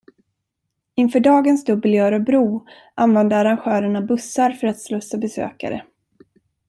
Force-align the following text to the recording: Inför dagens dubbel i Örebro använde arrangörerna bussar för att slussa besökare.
Inför 0.95 1.19
dagens 1.19 1.63
dubbel 1.63 1.95
i 1.95 1.99
Örebro 1.99 2.67
använde 2.95 3.37
arrangörerna 3.37 4.01
bussar 4.01 4.51
för 4.51 4.67
att 4.67 4.79
slussa 4.79 5.17
besökare. 5.17 5.85